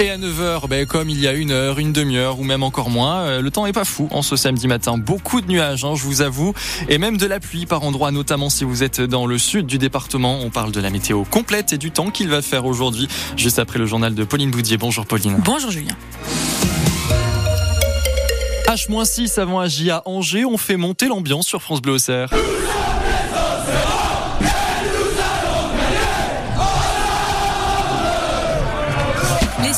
[0.00, 2.90] Et à 9h, ben, comme il y a une heure, une demi-heure ou même encore
[2.90, 4.98] moins, euh, le temps est pas fou en ce samedi matin.
[4.98, 6.52] Beaucoup de nuages, hein, je vous avoue,
[6.88, 9.78] et même de la pluie par endroits, notamment si vous êtes dans le sud du
[9.78, 10.40] département.
[10.40, 13.78] On parle de la météo complète et du temps qu'il va faire aujourd'hui, juste après
[13.78, 14.78] le journal de Pauline Boudier.
[14.78, 15.36] Bonjour Pauline.
[15.44, 15.96] Bonjour Julien.
[18.66, 22.30] H-6 avant Agi à Angers, on fait monter l'ambiance sur France Bleu Auxerre.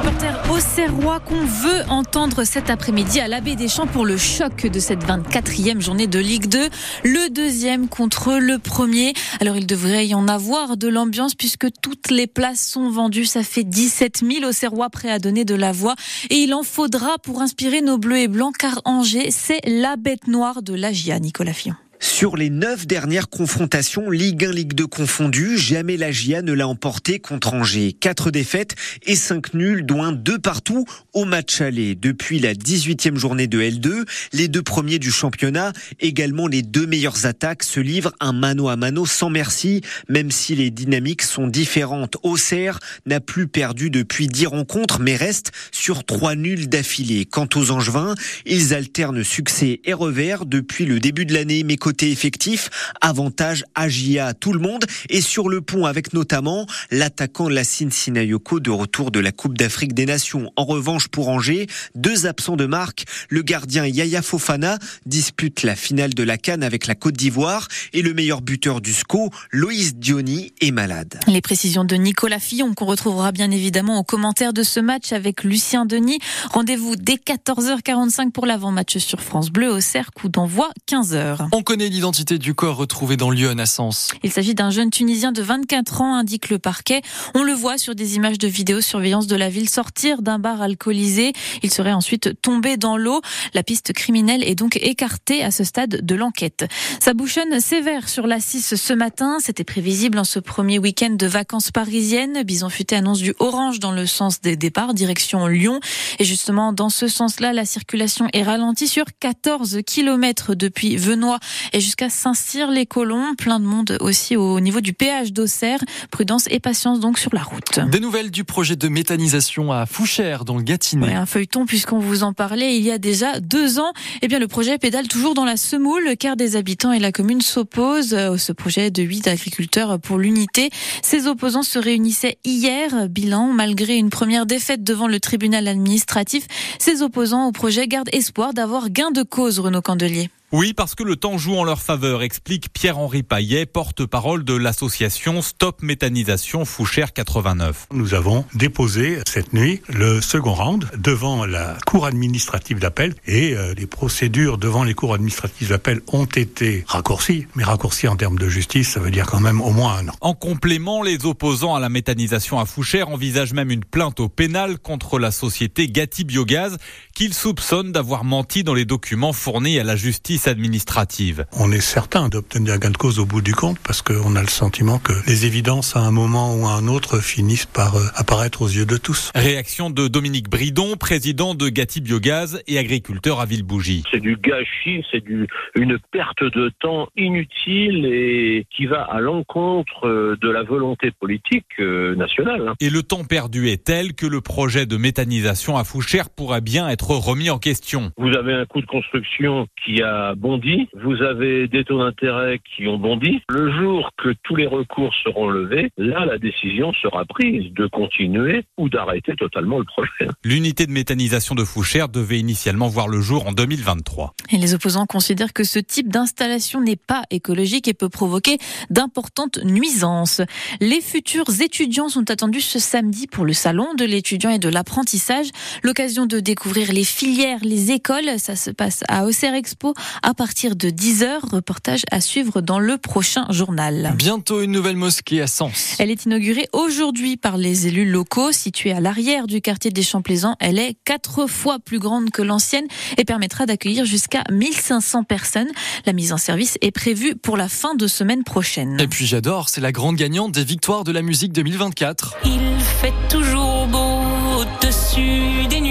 [0.00, 4.80] Supporters auxerrois qu'on veut entendre cet après-midi à l'Abbé des Champs pour le choc de
[4.80, 6.68] cette 24e journée de Ligue 2.
[7.04, 9.12] Le deuxième contre le premier.
[9.40, 13.26] Alors il devrait y en avoir de l'ambiance puisque toutes les places sont vendues.
[13.26, 15.96] Ça fait 17 000 auxerrois prêts à donner de la voix.
[16.30, 20.28] Et il en faudra pour inspirer nos bleus et blancs car Angers, c'est la bête
[20.28, 21.76] noire de l'Agia, Nicolas Fillon.
[22.02, 26.66] Sur les neuf dernières confrontations Ligue 1, Ligue 2 confondues, jamais la GIA ne l'a
[26.66, 27.92] emporté contre Angers.
[27.92, 31.94] Quatre défaites et cinq nuls, dont un deux partout au match aller.
[31.94, 37.26] Depuis la 18e journée de L2, les deux premiers du championnat, également les deux meilleures
[37.26, 42.16] attaques, se livrent un mano à mano sans merci, même si les dynamiques sont différentes.
[42.22, 47.26] Auxerre n'a plus perdu depuis dix rencontres, mais reste sur trois nuls d'affilée.
[47.26, 48.14] Quant aux Angevins,
[48.46, 54.32] ils alternent succès et revers depuis le début de l'année, côté effectif, avantage Agia à
[54.32, 59.18] tout le monde et sur le pont avec notamment l'attaquant Lassine Sinayoko de retour de
[59.18, 60.52] la Coupe d'Afrique des Nations.
[60.54, 61.66] En revanche, pour Angers,
[61.96, 66.86] deux absents de marque, le gardien Yaya Fofana dispute la finale de la Cannes avec
[66.86, 71.18] la Côte d'Ivoire et le meilleur buteur du SCO, Loïs Diony, est malade.
[71.26, 75.42] Les précisions de Nicolas Fillon qu'on retrouvera bien évidemment aux commentaires de ce match avec
[75.42, 76.20] Lucien Denis.
[76.52, 81.48] Rendez-vous dès 14h45 pour l'avant-match sur France Bleu au cercle coup d'envoi 15h.
[81.50, 84.08] On connaît l'identité du corps retrouvé dans Lyon à Sens.
[84.22, 87.02] Il s'agit d'un jeune Tunisien de 24 ans, indique le parquet.
[87.34, 91.32] On le voit sur des images de vidéosurveillance de la ville sortir d'un bar alcoolisé.
[91.62, 93.20] Il serait ensuite tombé dans l'eau.
[93.54, 96.66] La piste criminelle est donc écartée à ce stade de l'enquête.
[97.00, 99.38] Ça bouchonne sévère sur la 6 ce matin.
[99.40, 102.42] C'était prévisible en ce premier week-end de vacances parisiennes.
[102.42, 105.80] Bison Futé annonce du orange dans le sens des départs, direction Lyon.
[106.18, 111.38] Et justement, dans ce sens-là, la circulation est ralentie sur 14 km depuis Venoy
[111.72, 113.34] et jusqu'à Saint-Cyr-les-Colons.
[113.36, 115.80] Plein de monde aussi au niveau du péage d'Auxerre.
[116.10, 117.80] Prudence et patience donc sur la route.
[117.90, 121.06] Des nouvelles du projet de méthanisation à Fouchères dans le Gâtinais.
[121.06, 123.92] Ouais, un feuilleton puisqu'on vous en parlait il y a déjà deux ans.
[124.22, 127.40] Eh bien, le projet pédale toujours dans la semoule car des habitants et la commune
[127.40, 130.70] s'opposent à ce projet de huit agriculteurs pour l'unité.
[131.02, 133.08] Ces opposants se réunissaient hier.
[133.08, 136.46] Bilan, malgré une première défaite devant le tribunal administratif,
[136.78, 140.30] ces opposants au projet gardent espoir d'avoir gain de cause, Renaud Candelier.
[140.52, 145.42] Oui, parce que le temps joue en leur faveur, explique Pierre-Henri Paillet, porte-parole de l'association
[145.42, 147.86] Stop Méthanisation Fouchère 89.
[147.92, 153.74] Nous avons déposé cette nuit le second round devant la Cour administrative d'appel et euh,
[153.74, 157.46] les procédures devant les cours administratives d'appel ont été raccourcies.
[157.54, 160.14] Mais raccourcies en termes de justice, ça veut dire quand même au moins un an.
[160.20, 164.80] En complément, les opposants à la méthanisation à Fouchère envisagent même une plainte au pénal
[164.80, 166.76] contre la société Gatti Biogaz
[167.14, 171.44] qu'ils soupçonnent d'avoir menti dans les documents fournis à la justice administrative.
[171.52, 174.48] On est certain d'obtenir gain de cause au bout du compte parce qu'on a le
[174.48, 178.62] sentiment que les évidences à un moment ou à un autre finissent par euh, apparaître
[178.62, 179.30] aux yeux de tous.
[179.34, 184.02] Réaction de Dominique Bridon, président de Gatti Biogaz et agriculteur à Villebougie.
[184.12, 185.46] C'est du gâchis, c'est du,
[185.76, 191.66] une perte de temps inutile et qui va à l'encontre euh, de la volonté politique
[191.78, 192.68] euh, nationale.
[192.68, 192.74] hein.
[192.80, 196.88] Et le temps perdu est tel que le projet de méthanisation à Fouchère pourrait bien
[196.88, 198.12] être remis en question.
[198.16, 202.86] Vous avez un coût de construction qui a bondi, vous avez des taux d'intérêt qui
[202.88, 203.40] ont bondi.
[203.48, 208.64] Le jour que tous les recours seront levés, là, la décision sera prise de continuer
[208.76, 210.30] ou d'arrêter totalement le projet.
[210.44, 214.34] L'unité de méthanisation de Fouchère devait initialement voir le jour en 2023.
[214.52, 218.58] Et les opposants considèrent que ce type d'installation n'est pas écologique et peut provoquer
[218.90, 220.40] d'importantes nuisances.
[220.80, 225.46] Les futurs étudiants sont attendus ce samedi pour le salon de l'étudiant et de l'apprentissage.
[225.82, 228.38] L'occasion de découvrir les filières, les écoles.
[228.38, 231.50] Ça se passe à Auxerre Expo à partir de 10h.
[231.50, 234.12] Reportage à suivre dans le prochain journal.
[234.16, 235.96] Bientôt une nouvelle mosquée à Sens.
[235.98, 238.52] Elle est inaugurée aujourd'hui par les élus locaux.
[238.52, 242.86] Située à l'arrière du quartier des Champs-Plaisants, elle est quatre fois plus grande que l'ancienne
[243.18, 245.70] et permettra d'accueillir jusqu'à 1500 personnes.
[246.06, 249.00] La mise en service est prévue pour la fin de semaine prochaine.
[249.00, 252.36] Et puis j'adore, c'est la grande gagnante des victoires de la musique 2024.
[252.44, 252.60] Il
[253.00, 254.20] fait toujours beau
[254.58, 255.89] au-dessus des nuages.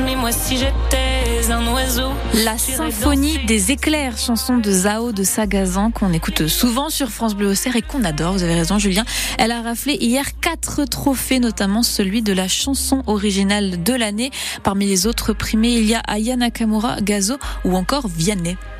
[0.00, 2.10] Nuages, mais moi si j'étais un oiseau.
[2.44, 7.50] La symphonie des éclairs, chanson de Zao de Sagazan qu'on écoute souvent sur France Bleu
[7.50, 8.34] Auxerre et qu'on adore.
[8.34, 9.04] Vous avez raison, Julien.
[9.38, 14.30] Elle a raflé hier quatre trophées, notamment celui de la chanson originale de l'année.
[14.62, 18.56] Parmi les autres primés, il y a Aya Nakamura, Gazo ou encore Vianney.